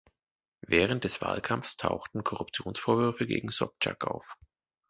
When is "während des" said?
0.65-1.21